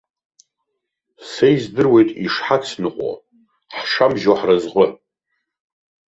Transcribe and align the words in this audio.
Са 1.31 1.47
издыруеит 1.55 2.09
ишҳацныҟәо, 2.25 3.11
ҳшамжьо 3.77 4.33
ҳразҟы! 4.39 4.85